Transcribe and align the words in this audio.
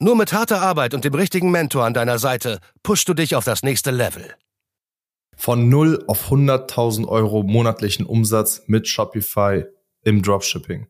Nur 0.00 0.16
mit 0.16 0.32
harter 0.32 0.60
Arbeit 0.60 0.92
und 0.92 1.04
dem 1.04 1.14
richtigen 1.14 1.50
Mentor 1.50 1.84
an 1.84 1.94
deiner 1.94 2.18
Seite 2.18 2.58
pushst 2.82 3.08
du 3.08 3.14
dich 3.14 3.36
auf 3.36 3.44
das 3.44 3.62
nächste 3.62 3.90
Level. 3.90 4.34
Von 5.36 5.68
0 5.68 6.04
auf 6.08 6.30
100.000 6.30 7.06
Euro 7.06 7.42
monatlichen 7.42 8.06
Umsatz 8.06 8.62
mit 8.66 8.88
Shopify 8.88 9.64
im 10.02 10.22
Dropshipping. 10.22 10.86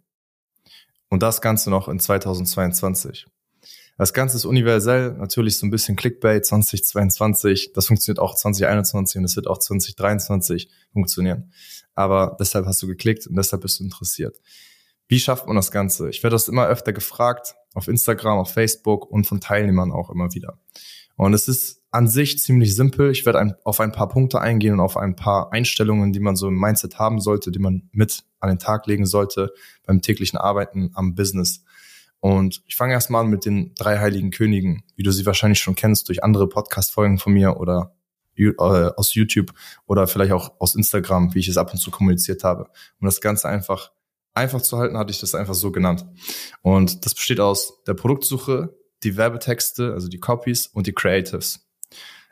Und 1.08 1.22
das 1.22 1.40
Ganze 1.40 1.70
noch 1.70 1.88
in 1.88 2.00
2022. 2.00 3.26
Das 3.96 4.12
Ganze 4.12 4.36
ist 4.36 4.44
universell, 4.44 5.12
natürlich 5.12 5.56
so 5.58 5.66
ein 5.66 5.70
bisschen 5.70 5.96
Clickbait 5.96 6.44
2022. 6.44 7.72
Das 7.74 7.86
funktioniert 7.86 8.18
auch 8.18 8.34
2021 8.34 9.18
und 9.18 9.24
es 9.24 9.36
wird 9.36 9.46
auch 9.46 9.58
2023 9.58 10.68
funktionieren. 10.92 11.52
Aber 11.94 12.36
deshalb 12.40 12.66
hast 12.66 12.82
du 12.82 12.88
geklickt 12.88 13.26
und 13.26 13.36
deshalb 13.36 13.62
bist 13.62 13.78
du 13.78 13.84
interessiert. 13.84 14.36
Wie 15.08 15.20
schafft 15.20 15.46
man 15.46 15.56
das 15.56 15.70
Ganze? 15.70 16.08
Ich 16.10 16.22
werde 16.22 16.34
das 16.34 16.48
immer 16.48 16.66
öfter 16.66 16.92
gefragt, 16.92 17.54
auf 17.74 17.88
Instagram, 17.88 18.38
auf 18.38 18.52
Facebook 18.52 19.10
und 19.10 19.26
von 19.26 19.40
Teilnehmern 19.40 19.92
auch 19.92 20.10
immer 20.10 20.32
wieder. 20.32 20.58
Und 21.16 21.34
es 21.34 21.48
ist 21.48 21.82
an 21.90 22.08
sich 22.08 22.38
ziemlich 22.40 22.74
simpel. 22.74 23.10
Ich 23.12 23.24
werde 23.24 23.38
ein, 23.38 23.54
auf 23.64 23.80
ein 23.80 23.92
paar 23.92 24.08
Punkte 24.08 24.40
eingehen 24.40 24.74
und 24.74 24.80
auf 24.80 24.96
ein 24.96 25.14
paar 25.14 25.52
Einstellungen, 25.52 26.12
die 26.12 26.20
man 26.20 26.34
so 26.34 26.48
im 26.48 26.58
Mindset 26.58 26.98
haben 26.98 27.20
sollte, 27.20 27.52
die 27.52 27.60
man 27.60 27.88
mit 27.92 28.24
an 28.40 28.48
den 28.48 28.58
Tag 28.58 28.86
legen 28.86 29.06
sollte 29.06 29.52
beim 29.86 30.02
täglichen 30.02 30.38
Arbeiten 30.38 30.90
am 30.94 31.14
Business. 31.14 31.62
Und 32.18 32.62
ich 32.66 32.74
fange 32.74 32.94
erstmal 32.94 33.22
an 33.22 33.30
mit 33.30 33.44
den 33.44 33.74
drei 33.76 33.98
heiligen 33.98 34.30
Königen, 34.30 34.82
wie 34.96 35.02
du 35.02 35.12
sie 35.12 35.26
wahrscheinlich 35.26 35.60
schon 35.60 35.76
kennst 35.76 36.08
durch 36.08 36.24
andere 36.24 36.48
Podcast-Folgen 36.48 37.18
von 37.18 37.32
mir 37.32 37.58
oder 37.58 37.94
äh, 38.36 38.52
aus 38.56 39.14
YouTube 39.14 39.52
oder 39.86 40.06
vielleicht 40.06 40.32
auch 40.32 40.58
aus 40.58 40.74
Instagram, 40.74 41.34
wie 41.34 41.40
ich 41.40 41.48
es 41.48 41.58
ab 41.58 41.72
und 41.72 41.78
zu 41.78 41.90
kommuniziert 41.90 42.42
habe. 42.42 42.64
Um 43.00 43.06
das 43.06 43.20
Ganze 43.20 43.48
einfach 43.48 43.92
einfach 44.34 44.60
zu 44.60 44.78
halten, 44.78 44.98
hatte 44.98 45.12
ich 45.12 45.20
das 45.20 45.34
einfach 45.34 45.54
so 45.54 45.70
genannt. 45.70 46.04
Und 46.62 47.04
das 47.06 47.14
besteht 47.14 47.40
aus 47.40 47.82
der 47.84 47.94
Produktsuche, 47.94 48.76
die 49.02 49.16
Werbetexte, 49.16 49.92
also 49.92 50.08
die 50.08 50.18
Copies 50.20 50.66
und 50.66 50.86
die 50.86 50.92
Creatives. 50.92 51.66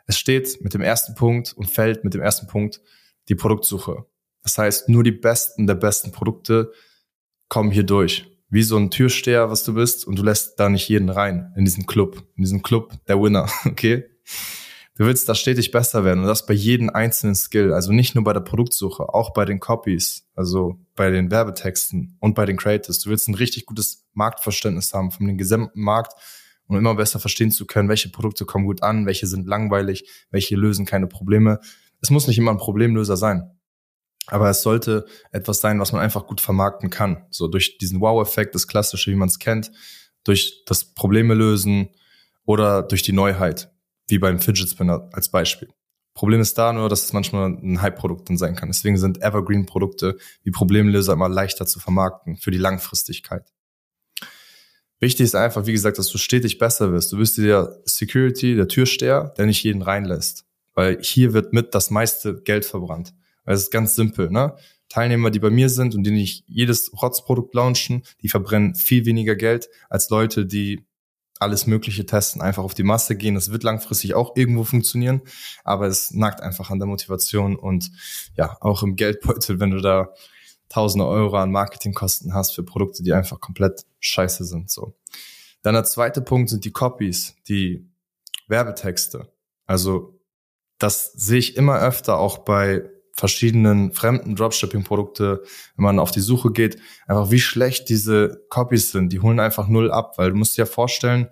Es 0.05 0.17
steht 0.17 0.61
mit 0.61 0.73
dem 0.73 0.81
ersten 0.81 1.15
Punkt 1.15 1.53
und 1.53 1.69
fällt 1.69 2.03
mit 2.03 2.13
dem 2.13 2.21
ersten 2.21 2.47
Punkt 2.47 2.81
die 3.29 3.35
Produktsuche. 3.35 4.05
Das 4.43 4.57
heißt, 4.57 4.89
nur 4.89 5.03
die 5.03 5.11
besten 5.11 5.65
der 5.67 5.75
besten 5.75 6.11
Produkte 6.11 6.73
kommen 7.47 7.71
hier 7.71 7.83
durch. 7.83 8.29
Wie 8.49 8.63
so 8.63 8.77
ein 8.77 8.91
Türsteher, 8.91 9.49
was 9.49 9.63
du 9.63 9.73
bist, 9.73 10.05
und 10.05 10.19
du 10.19 10.23
lässt 10.23 10.59
da 10.59 10.69
nicht 10.69 10.89
jeden 10.89 11.09
rein 11.09 11.53
in 11.55 11.65
diesen 11.65 11.85
Club, 11.85 12.23
in 12.35 12.43
diesen 12.43 12.61
Club 12.61 12.93
der 13.07 13.21
Winner, 13.21 13.49
okay? 13.65 14.03
Du 14.95 15.05
willst 15.05 15.27
da 15.27 15.33
stetig 15.33 15.71
besser 15.71 16.03
werden 16.03 16.19
und 16.19 16.27
das 16.27 16.45
bei 16.45 16.53
jedem 16.53 16.91
einzelnen 16.91 17.33
Skill. 17.33 17.73
Also 17.73 17.91
nicht 17.91 18.13
nur 18.13 18.23
bei 18.23 18.33
der 18.33 18.41
Produktsuche, 18.41 19.11
auch 19.11 19.33
bei 19.33 19.43
den 19.43 19.59
Copies, 19.59 20.27
also 20.35 20.77
bei 20.95 21.09
den 21.09 21.31
Werbetexten 21.31 22.15
und 22.19 22.35
bei 22.35 22.45
den 22.45 22.57
Creators. 22.57 22.99
Du 22.99 23.09
willst 23.09 23.27
ein 23.27 23.33
richtig 23.33 23.65
gutes 23.65 24.05
Marktverständnis 24.13 24.93
haben 24.93 25.09
von 25.09 25.25
dem 25.25 25.39
gesamten 25.39 25.81
Markt, 25.81 26.13
um 26.67 26.77
immer 26.77 26.93
besser 26.93 27.19
verstehen 27.19 27.49
zu 27.49 27.65
können, 27.65 27.89
welche 27.89 28.09
Produkte 28.09 28.45
kommen 28.45 28.65
gut 28.65 28.83
an, 28.83 29.07
welche 29.07 29.25
sind 29.25 29.47
langweilig, 29.47 30.07
welche 30.29 30.55
lösen 30.55 30.85
keine 30.85 31.07
Probleme. 31.07 31.59
Es 31.99 32.11
muss 32.11 32.27
nicht 32.27 32.37
immer 32.37 32.51
ein 32.51 32.57
Problemlöser 32.57 33.17
sein. 33.17 33.49
Aber 34.27 34.47
es 34.51 34.61
sollte 34.61 35.05
etwas 35.31 35.59
sein, 35.59 35.79
was 35.79 35.91
man 35.91 36.01
einfach 36.01 36.27
gut 36.27 36.39
vermarkten 36.39 36.91
kann. 36.91 37.25
So 37.31 37.47
durch 37.47 37.79
diesen 37.79 37.99
Wow-Effekt, 37.99 38.53
das 38.53 38.67
Klassische, 38.67 39.09
wie 39.09 39.15
man 39.15 39.27
es 39.27 39.39
kennt, 39.39 39.71
durch 40.23 40.63
das 40.67 40.93
Probleme 40.93 41.33
lösen 41.33 41.89
oder 42.45 42.83
durch 42.83 43.01
die 43.01 43.11
Neuheit 43.11 43.72
wie 44.13 44.19
beim 44.19 44.39
Fidget 44.39 44.69
Spinner 44.69 45.09
als 45.11 45.29
Beispiel. 45.29 45.69
Problem 46.13 46.39
ist 46.39 46.55
da 46.59 46.71
nur, 46.71 46.87
dass 46.87 47.05
es 47.05 47.13
manchmal 47.13 47.49
ein 47.49 47.81
Hype-Produkt 47.81 48.29
dann 48.29 48.37
sein 48.37 48.55
kann. 48.55 48.69
Deswegen 48.69 48.97
sind 48.97 49.23
Evergreen-Produkte 49.23 50.17
wie 50.43 50.51
Problemlöser 50.51 51.13
immer 51.13 51.29
leichter 51.29 51.65
zu 51.65 51.79
vermarkten 51.79 52.37
für 52.37 52.51
die 52.51 52.59
Langfristigkeit. 52.59 53.51
Wichtig 54.99 55.23
ist 55.23 55.35
einfach, 55.35 55.65
wie 55.65 55.71
gesagt, 55.71 55.97
dass 55.97 56.09
du 56.09 56.19
stetig 56.19 56.59
besser 56.59 56.91
wirst. 56.91 57.11
Du 57.11 57.17
bist 57.17 57.39
der 57.39 57.81
Security, 57.85 58.55
der 58.55 58.67
Türsteher, 58.67 59.33
der 59.35 59.47
nicht 59.47 59.63
jeden 59.63 59.81
reinlässt. 59.81 60.45
Weil 60.75 60.99
hier 61.01 61.33
wird 61.33 61.51
mit 61.51 61.73
das 61.73 61.89
meiste 61.89 62.39
Geld 62.43 62.65
verbrannt. 62.65 63.15
Weil 63.43 63.55
es 63.55 63.63
ist 63.63 63.71
ganz 63.71 63.95
simpel, 63.95 64.29
ne? 64.29 64.55
Teilnehmer, 64.89 65.31
die 65.31 65.39
bei 65.39 65.49
mir 65.49 65.69
sind 65.69 65.95
und 65.95 66.03
die 66.03 66.11
nicht 66.11 66.43
jedes 66.47 66.91
Rotzprodukt 67.01 67.55
launchen, 67.55 68.03
die 68.21 68.29
verbrennen 68.29 68.75
viel 68.75 69.07
weniger 69.07 69.35
Geld 69.35 69.67
als 69.89 70.11
Leute, 70.11 70.45
die 70.45 70.85
alles 71.43 71.67
Mögliche 71.67 72.05
testen, 72.05 72.41
einfach 72.41 72.63
auf 72.63 72.73
die 72.73 72.83
Masse 72.83 73.15
gehen. 73.15 73.35
Das 73.35 73.51
wird 73.51 73.63
langfristig 73.63 74.15
auch 74.15 74.35
irgendwo 74.35 74.63
funktionieren, 74.63 75.21
aber 75.63 75.87
es 75.87 76.11
nagt 76.11 76.41
einfach 76.41 76.69
an 76.71 76.79
der 76.79 76.87
Motivation 76.87 77.55
und 77.55 77.91
ja, 78.35 78.57
auch 78.61 78.81
im 78.81 78.95
Geldbeutel, 78.95 79.59
wenn 79.59 79.71
du 79.71 79.81
da 79.81 80.13
tausende 80.69 81.05
Euro 81.05 81.37
an 81.37 81.51
Marketingkosten 81.51 82.33
hast 82.33 82.55
für 82.55 82.63
Produkte, 82.63 83.03
die 83.03 83.13
einfach 83.13 83.39
komplett 83.39 83.85
scheiße 83.99 84.43
sind, 84.43 84.71
so. 84.71 84.95
Dann 85.61 85.75
der 85.75 85.85
zweite 85.85 86.21
Punkt 86.21 86.49
sind 86.49 86.65
die 86.65 86.71
Copies, 86.71 87.35
die 87.47 87.87
Werbetexte. 88.47 89.31
Also, 89.65 90.19
das 90.77 91.13
sehe 91.13 91.39
ich 91.39 91.55
immer 91.55 91.79
öfter 91.79 92.17
auch 92.17 92.39
bei 92.39 92.89
verschiedenen 93.15 93.93
fremden 93.93 94.35
Dropshipping-Produkte, 94.35 95.43
wenn 95.75 95.83
man 95.83 95.99
auf 95.99 96.11
die 96.11 96.19
Suche 96.19 96.51
geht, 96.51 96.77
einfach 97.07 97.31
wie 97.31 97.39
schlecht 97.39 97.89
diese 97.89 98.43
Copies 98.49 98.91
sind. 98.91 99.13
Die 99.13 99.19
holen 99.19 99.39
einfach 99.39 99.67
null 99.67 99.91
ab, 99.91 100.17
weil 100.17 100.31
du 100.31 100.37
musst 100.37 100.57
dir 100.57 100.63
ja 100.63 100.65
vorstellen, 100.65 101.29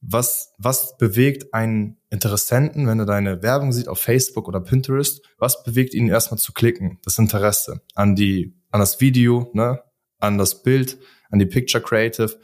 was, 0.00 0.52
was 0.58 0.96
bewegt 0.96 1.52
einen 1.54 1.98
Interessenten, 2.10 2.86
wenn 2.86 3.00
er 3.00 3.06
deine 3.06 3.42
Werbung 3.42 3.72
sieht 3.72 3.88
auf 3.88 3.98
Facebook 3.98 4.46
oder 4.46 4.60
Pinterest, 4.60 5.22
was 5.38 5.62
bewegt 5.64 5.94
ihn 5.94 6.08
erstmal 6.08 6.38
zu 6.38 6.52
klicken? 6.52 6.98
Das 7.02 7.18
Interesse 7.18 7.80
an 7.94 8.14
die, 8.14 8.54
an 8.70 8.80
das 8.80 9.00
Video, 9.00 9.50
ne, 9.54 9.82
an 10.18 10.38
das 10.38 10.62
Bild, 10.62 10.98
an 11.30 11.38
die 11.38 11.46
Picture 11.46 11.82
Creative 11.82 12.38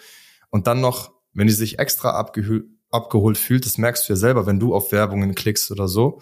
und 0.51 0.67
dann 0.67 0.81
noch, 0.81 1.13
wenn 1.33 1.47
die 1.47 1.53
sich 1.53 1.79
extra 1.79 2.11
abgeholt, 2.11 2.65
abgeholt 2.91 3.39
fühlt, 3.39 3.67
das 3.67 3.79
merkst 3.79 4.09
du 4.09 4.13
ja 4.13 4.17
selber, 4.17 4.47
wenn 4.47 4.61
du 4.61 4.75
auf 4.75 4.93
Werbungen 4.93 5.35
klickst 5.35 5.71
oder 5.71 5.89
so, 5.89 6.21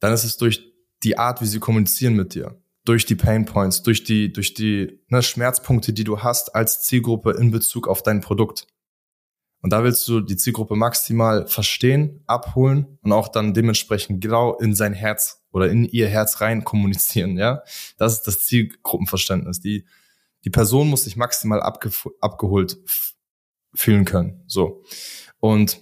dann 0.00 0.12
ist 0.12 0.24
es 0.24 0.36
durch 0.36 0.62
die 1.02 1.18
Art, 1.18 1.40
wie 1.40 1.46
sie 1.46 1.60
kommunizieren 1.60 2.14
mit 2.14 2.34
dir, 2.34 2.60
durch 2.84 3.06
die 3.06 3.14
Pain 3.14 3.44
Points, 3.44 3.82
durch 3.82 4.04
die, 4.04 4.32
durch 4.32 4.54
die 4.54 5.00
ne, 5.08 5.22
Schmerzpunkte, 5.22 5.92
die 5.92 6.04
du 6.04 6.22
hast 6.22 6.54
als 6.54 6.82
Zielgruppe 6.82 7.32
in 7.32 7.50
Bezug 7.50 7.88
auf 7.88 8.02
dein 8.02 8.20
Produkt. 8.20 8.66
Und 9.60 9.72
da 9.72 9.82
willst 9.82 10.06
du 10.06 10.20
die 10.20 10.36
Zielgruppe 10.36 10.76
maximal 10.76 11.46
verstehen, 11.46 12.22
abholen 12.26 12.98
und 13.02 13.12
auch 13.12 13.28
dann 13.28 13.54
dementsprechend 13.54 14.20
genau 14.20 14.56
in 14.56 14.74
sein 14.74 14.92
Herz 14.92 15.44
oder 15.50 15.68
in 15.68 15.84
ihr 15.84 16.08
Herz 16.08 16.40
rein 16.40 16.64
kommunizieren, 16.64 17.36
ja. 17.36 17.62
Das 17.96 18.14
ist 18.14 18.22
das 18.22 18.40
Zielgruppenverständnis. 18.46 19.60
Die, 19.60 19.84
die 20.44 20.50
Person 20.50 20.88
muss 20.88 21.04
sich 21.04 21.16
maximal 21.16 21.60
abge 21.60 21.90
abgeholt 22.20 22.78
fühlen 23.74 24.04
können, 24.04 24.42
so. 24.46 24.84
Und 25.40 25.80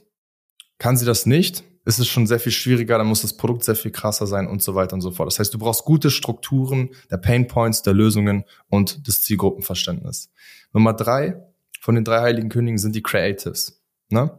kann 0.78 0.96
sie 0.96 1.06
das 1.06 1.26
nicht, 1.26 1.64
ist 1.86 2.00
es 2.00 2.08
schon 2.08 2.26
sehr 2.26 2.40
viel 2.40 2.50
schwieriger, 2.50 2.98
dann 2.98 3.06
muss 3.06 3.22
das 3.22 3.36
Produkt 3.36 3.62
sehr 3.62 3.76
viel 3.76 3.92
krasser 3.92 4.26
sein 4.26 4.48
und 4.48 4.60
so 4.60 4.74
weiter 4.74 4.94
und 4.94 5.02
so 5.02 5.12
fort. 5.12 5.28
Das 5.28 5.38
heißt, 5.38 5.54
du 5.54 5.58
brauchst 5.58 5.84
gute 5.84 6.10
Strukturen 6.10 6.90
der 7.12 7.16
Pain 7.18 7.46
Points, 7.46 7.82
der 7.82 7.94
Lösungen 7.94 8.44
und 8.68 9.06
des 9.06 9.22
Zielgruppenverständnisses. 9.22 10.30
Nummer 10.72 10.92
drei 10.94 11.40
von 11.80 11.94
den 11.94 12.04
drei 12.04 12.22
heiligen 12.22 12.48
Königen 12.48 12.78
sind 12.78 12.96
die 12.96 13.02
Creatives. 13.02 13.80
Ne? 14.08 14.36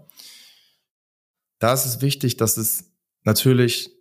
Da 1.60 1.74
ist 1.74 1.86
es 1.86 2.02
wichtig, 2.02 2.36
dass 2.36 2.58
es 2.58 2.92
natürlich 3.24 3.92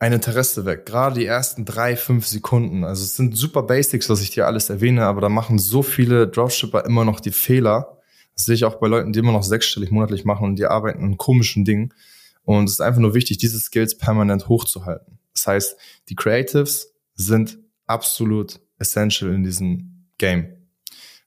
ein 0.00 0.12
Interesse 0.12 0.64
weckt. 0.64 0.86
Gerade 0.86 1.20
die 1.20 1.26
ersten 1.26 1.64
drei, 1.64 1.94
fünf 1.94 2.26
Sekunden. 2.26 2.82
Also 2.82 3.04
es 3.04 3.14
sind 3.14 3.36
super 3.36 3.62
Basics, 3.62 4.10
was 4.10 4.20
ich 4.20 4.30
dir 4.30 4.48
alles 4.48 4.70
erwähne, 4.70 5.06
aber 5.06 5.20
da 5.20 5.28
machen 5.28 5.60
so 5.60 5.84
viele 5.84 6.26
Dropshipper 6.26 6.84
immer 6.84 7.04
noch 7.04 7.20
die 7.20 7.30
Fehler. 7.30 7.98
Das 8.34 8.46
sehe 8.46 8.56
ich 8.56 8.64
auch 8.64 8.80
bei 8.80 8.88
Leuten, 8.88 9.12
die 9.12 9.20
immer 9.20 9.30
noch 9.30 9.44
sechsstellig 9.44 9.92
monatlich 9.92 10.24
machen 10.24 10.46
und 10.46 10.56
die 10.56 10.66
arbeiten 10.66 11.04
an 11.04 11.16
komischen 11.16 11.64
Dingen 11.64 11.94
und 12.44 12.64
es 12.64 12.72
ist 12.72 12.80
einfach 12.80 13.00
nur 13.00 13.14
wichtig, 13.14 13.38
diese 13.38 13.58
Skills 13.60 13.96
permanent 13.96 14.48
hochzuhalten. 14.48 15.18
Das 15.32 15.46
heißt, 15.46 15.76
die 16.08 16.14
Creatives 16.14 16.94
sind 17.14 17.58
absolut 17.86 18.60
essential 18.78 19.32
in 19.32 19.44
diesem 19.44 20.08
Game. 20.18 20.68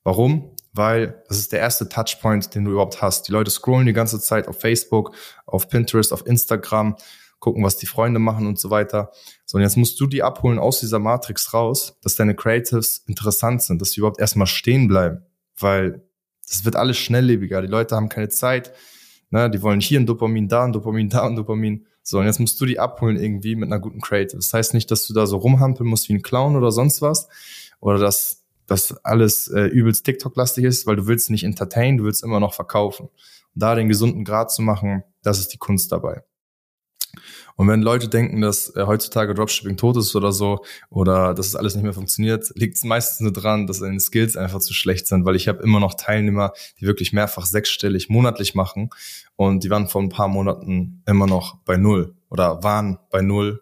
Warum? 0.04 0.52
Weil 0.74 1.24
das 1.28 1.38
ist 1.38 1.52
der 1.52 1.60
erste 1.60 1.88
Touchpoint, 1.88 2.54
den 2.54 2.66
du 2.66 2.72
überhaupt 2.72 3.02
hast. 3.02 3.28
Die 3.28 3.32
Leute 3.32 3.50
scrollen 3.50 3.86
die 3.88 3.94
ganze 3.94 4.20
Zeit 4.20 4.48
auf 4.48 4.60
Facebook, 4.60 5.16
auf 5.46 5.70
Pinterest, 5.70 6.12
auf 6.12 6.28
Instagram, 6.28 6.96
gucken, 7.40 7.64
was 7.64 7.78
die 7.78 7.86
Freunde 7.86 8.20
machen 8.20 8.48
und 8.48 8.60
so 8.60 8.70
weiter. 8.70 9.12
So, 9.46 9.58
und 9.58 9.62
jetzt 9.62 9.78
musst 9.78 10.00
du 10.00 10.08
die 10.08 10.24
abholen 10.24 10.60
aus 10.60 10.80
dieser 10.80 11.00
Matrix 11.00 11.54
raus, 11.54 11.98
dass 12.02 12.16
deine 12.16 12.36
Creatives 12.36 13.04
interessant 13.08 13.62
sind, 13.62 13.82
dass 13.82 13.92
sie 13.92 14.00
überhaupt 14.00 14.20
erstmal 14.20 14.48
stehen 14.48 14.88
bleiben. 14.88 15.24
Weil 15.58 16.04
das 16.48 16.66
wird 16.66 16.76
alles 16.76 16.98
schnelllebiger. 16.98 17.62
Die 17.62 17.68
Leute 17.68 17.96
haben 17.96 18.10
keine 18.10 18.30
Zeit, 18.30 18.74
Ne? 19.36 19.50
Die 19.50 19.62
wollen 19.62 19.82
hier 19.82 20.00
ein 20.00 20.06
Dopamin, 20.06 20.48
da 20.48 20.64
ein 20.64 20.72
Dopamin, 20.72 21.10
da 21.10 21.26
ein 21.26 21.36
Dopamin. 21.36 21.86
So, 22.04 22.20
und 22.20 22.26
jetzt 22.26 22.40
musst 22.40 22.60
du 22.62 22.66
die 22.66 22.80
abholen 22.80 23.18
irgendwie 23.18 23.58
mit 23.58 23.68
einer 23.68 23.82
guten 23.82 24.00
Creative. 24.00 24.38
Das 24.38 24.54
heißt 24.54 24.74
nicht, 24.74 24.90
dass 24.92 25.06
du 25.08 25.14
da 25.14 25.28
so 25.28 25.36
rumhampeln 25.36 25.90
musst 25.90 26.08
wie 26.08 26.14
ein 26.14 26.22
Clown 26.22 26.56
oder 26.56 26.72
sonst 26.72 27.02
was. 27.02 27.28
Oder 27.82 28.00
dass 28.00 28.46
das 28.66 28.96
alles 29.04 29.50
äh, 29.50 29.66
übelst 29.66 30.06
TikTok-lastig 30.06 30.64
ist, 30.64 30.88
weil 30.88 30.96
du 30.96 31.08
willst 31.08 31.30
nicht 31.32 31.44
entertain, 31.44 31.98
du 31.98 32.06
willst 32.06 32.24
immer 32.24 32.40
noch 32.40 32.54
verkaufen. 32.54 33.08
Und 33.08 33.62
da 33.62 33.76
den 33.76 33.90
gesunden 33.90 34.24
Grad 34.24 34.54
zu 34.54 34.62
machen, 34.62 35.04
das 35.22 35.40
ist 35.40 35.52
die 35.52 35.58
Kunst 35.58 35.92
dabei. 35.92 36.24
Und 37.56 37.68
wenn 37.68 37.82
Leute 37.82 38.08
denken, 38.08 38.42
dass 38.42 38.76
äh, 38.76 38.86
heutzutage 38.86 39.34
Dropshipping 39.34 39.78
tot 39.78 39.98
ist 39.98 40.16
oder 40.16 40.32
so, 40.32 40.64
oder 40.90 41.34
dass 41.34 41.48
es 41.48 41.56
alles 41.56 41.76
nicht 41.76 41.84
mehr 41.84 41.94
funktioniert, 41.94 42.52
liegt 42.56 42.76
es 42.78 42.84
meistens 42.84 43.22
nur 43.22 43.34
dran, 43.34 43.68
dass 43.68 43.80
deine 43.80 44.00
Skills 44.00 44.38
einfach 44.38 44.60
zu 44.60 44.74
schlecht 44.74 45.08
sind, 45.08 45.26
weil 45.26 45.36
ich 45.36 45.48
habe 45.48 45.64
immer 45.64 45.80
noch 45.80 45.94
Teilnehmer, 45.94 46.54
die 46.80 46.86
wirklich 46.86 47.14
mehrfach 47.14 47.46
sechsstellig 47.46 48.10
monatlich 48.10 48.56
machen 48.56 48.90
und 49.36 49.64
die 49.64 49.70
waren 49.70 49.88
vor 49.88 50.02
ein 50.02 50.10
paar 50.10 50.28
Monaten 50.28 51.02
immer 51.06 51.28
noch 51.28 51.58
bei 51.66 51.78
null 51.78 52.16
oder 52.30 52.64
waren 52.64 53.00
bei 53.10 53.22
null 53.22 53.62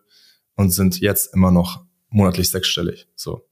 und 0.55 0.71
sind 0.71 0.99
jetzt 0.99 1.33
immer 1.33 1.51
noch 1.51 1.83
monatlich 2.09 2.49
sechsstellig. 2.49 3.07
So. 3.15 3.47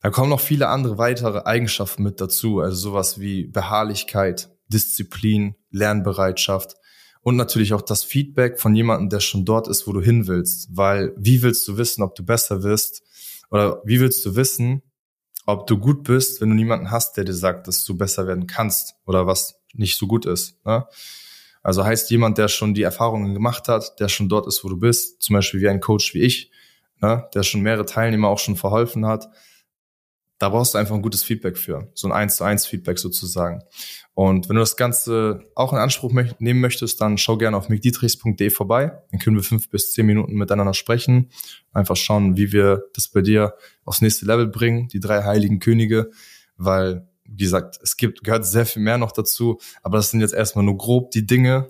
Da 0.00 0.10
kommen 0.10 0.30
noch 0.30 0.40
viele 0.40 0.68
andere 0.68 0.98
weitere 0.98 1.40
Eigenschaften 1.40 2.02
mit 2.02 2.20
dazu, 2.20 2.60
also 2.60 2.76
sowas 2.76 3.20
wie 3.20 3.44
Beharrlichkeit, 3.44 4.50
Disziplin, 4.68 5.56
Lernbereitschaft 5.70 6.76
und 7.22 7.36
natürlich 7.36 7.74
auch 7.74 7.82
das 7.82 8.02
Feedback 8.02 8.58
von 8.58 8.74
jemandem, 8.74 9.10
der 9.10 9.20
schon 9.20 9.44
dort 9.44 9.68
ist, 9.68 9.86
wo 9.86 9.92
du 9.92 10.00
hin 10.00 10.26
willst. 10.26 10.68
Weil 10.72 11.12
wie 11.16 11.42
willst 11.42 11.66
du 11.68 11.76
wissen, 11.76 12.02
ob 12.02 12.14
du 12.14 12.24
besser 12.24 12.62
wirst? 12.62 13.02
Oder 13.50 13.82
wie 13.84 14.00
willst 14.00 14.24
du 14.24 14.36
wissen, 14.36 14.82
ob 15.46 15.66
du 15.66 15.78
gut 15.78 16.04
bist, 16.04 16.40
wenn 16.40 16.50
du 16.50 16.54
niemanden 16.54 16.90
hast, 16.90 17.16
der 17.16 17.24
dir 17.24 17.34
sagt, 17.34 17.68
dass 17.68 17.84
du 17.84 17.96
besser 17.96 18.26
werden 18.26 18.46
kannst 18.46 18.94
oder 19.04 19.26
was 19.26 19.60
nicht 19.74 19.98
so 19.98 20.06
gut 20.06 20.24
ist? 20.24 20.64
Ne? 20.64 20.86
Also 21.62 21.84
heißt 21.84 22.10
jemand, 22.10 22.38
der 22.38 22.48
schon 22.48 22.72
die 22.72 22.82
Erfahrungen 22.82 23.34
gemacht 23.34 23.68
hat, 23.68 24.00
der 24.00 24.08
schon 24.08 24.28
dort 24.28 24.46
ist, 24.46 24.64
wo 24.64 24.68
du 24.68 24.78
bist, 24.78 25.22
zum 25.22 25.34
Beispiel 25.34 25.60
wie 25.60 25.68
ein 25.68 25.80
Coach 25.80 26.14
wie 26.14 26.20
ich, 26.20 26.50
ne? 27.02 27.28
der 27.34 27.42
schon 27.42 27.60
mehrere 27.60 27.84
Teilnehmer 27.84 28.28
auch 28.28 28.38
schon 28.38 28.56
verholfen 28.56 29.04
hat, 29.04 29.28
da 30.40 30.48
brauchst 30.48 30.72
du 30.72 30.78
einfach 30.78 30.94
ein 30.94 31.02
gutes 31.02 31.22
Feedback 31.22 31.58
für, 31.58 31.90
so 31.94 32.08
ein 32.08 32.12
1 32.12 32.36
zu 32.36 32.44
1 32.44 32.64
Feedback 32.64 32.98
sozusagen. 32.98 33.62
Und 34.14 34.48
wenn 34.48 34.56
du 34.56 34.60
das 34.60 34.78
Ganze 34.78 35.44
auch 35.54 35.74
in 35.74 35.78
Anspruch 35.78 36.12
mö 36.12 36.24
nehmen 36.38 36.60
möchtest, 36.60 36.98
dann 37.02 37.18
schau 37.18 37.36
gerne 37.36 37.58
auf 37.58 37.68
mickdietrichs.de 37.68 38.48
vorbei. 38.48 39.02
Dann 39.10 39.20
können 39.20 39.36
wir 39.36 39.42
fünf 39.42 39.68
bis 39.68 39.92
zehn 39.92 40.06
Minuten 40.06 40.32
miteinander 40.34 40.72
sprechen. 40.72 41.30
Einfach 41.72 41.96
schauen, 41.96 42.38
wie 42.38 42.52
wir 42.52 42.84
das 42.94 43.08
bei 43.08 43.20
dir 43.20 43.54
aufs 43.84 44.00
nächste 44.00 44.24
Level 44.24 44.46
bringen, 44.46 44.88
die 44.88 44.98
drei 44.98 45.24
heiligen 45.24 45.60
Könige, 45.60 46.10
weil, 46.56 47.06
wie 47.24 47.44
gesagt, 47.44 47.78
es 47.82 47.98
gibt, 47.98 48.24
gehört 48.24 48.46
sehr 48.46 48.64
viel 48.64 48.82
mehr 48.82 48.96
noch 48.96 49.12
dazu, 49.12 49.60
aber 49.82 49.98
das 49.98 50.10
sind 50.10 50.22
jetzt 50.22 50.34
erstmal 50.34 50.64
nur 50.64 50.78
grob 50.78 51.10
die 51.10 51.26
Dinge, 51.26 51.68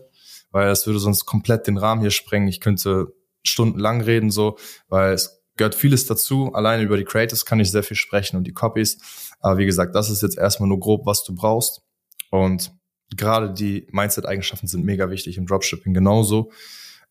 weil 0.53 0.69
es 0.69 0.87
würde 0.87 1.01
sonst 1.01 1.27
komplett 1.27 1.67
den 1.67 1.77
Rahmen 1.77 2.03
hier 2.03 2.13
sprengen. 2.13 2.47
Ich 2.47 2.61
könnte 2.61 3.09
stundenlang 3.43 4.01
reden, 4.01 4.31
so, 4.31 4.59
weil 4.89 5.13
es 5.13 5.40
gehört 5.61 5.75
vieles 5.75 6.07
dazu. 6.07 6.55
Alleine 6.55 6.83
über 6.85 6.97
die 6.97 7.05
Creators 7.05 7.45
kann 7.45 7.61
ich 7.61 7.71
sehr 7.71 7.83
viel 7.83 7.97
sprechen 7.97 8.39
und 8.39 8.45
die 8.45 8.55
Copies. 8.55 8.99
Aber 9.41 9.59
wie 9.59 9.67
gesagt, 9.67 9.95
das 9.95 10.09
ist 10.09 10.23
jetzt 10.23 10.39
erstmal 10.39 10.71
nur 10.71 10.81
grob, 10.81 11.05
was 11.05 11.23
du 11.23 11.35
brauchst. 11.35 11.83
Und 12.31 12.73
gerade 13.15 13.53
die 13.53 13.87
Mindset-Eigenschaften 13.91 14.69
sind 14.69 14.87
mega 14.87 15.11
wichtig 15.11 15.37
im 15.37 15.45
Dropshipping 15.45 15.93
genauso, 15.93 16.51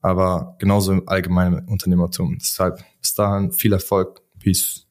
aber 0.02 0.56
genauso 0.58 0.94
im 0.94 1.08
allgemeinen 1.08 1.68
Unternehmertum. 1.68 2.40
Deshalb 2.42 2.84
bis 3.00 3.14
dahin 3.14 3.52
viel 3.52 3.72
Erfolg. 3.72 4.24
Peace. 4.40 4.88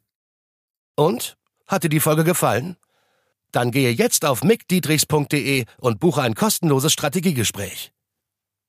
Und? 0.94 1.36
Hat 1.66 1.82
dir 1.82 1.88
die 1.88 1.98
Folge 1.98 2.22
gefallen? 2.22 2.76
Dann 3.50 3.72
gehe 3.72 3.90
jetzt 3.90 4.24
auf 4.24 4.44
mickdietrichs.de 4.44 5.64
und 5.78 5.98
buche 5.98 6.22
ein 6.22 6.34
kostenloses 6.34 6.92
Strategiegespräch. 6.92 7.92